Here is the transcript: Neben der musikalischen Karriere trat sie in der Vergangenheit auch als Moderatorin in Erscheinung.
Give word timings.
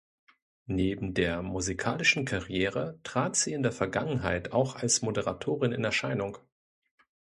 Neben 0.65 1.13
der 1.13 1.43
musikalischen 1.43 2.25
Karriere 2.25 2.99
trat 3.03 3.35
sie 3.35 3.53
in 3.53 3.61
der 3.61 3.71
Vergangenheit 3.71 4.51
auch 4.51 4.75
als 4.75 5.03
Moderatorin 5.03 5.73
in 5.73 5.83
Erscheinung. 5.83 6.39